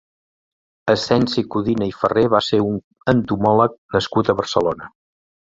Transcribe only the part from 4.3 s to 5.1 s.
a Barcelona.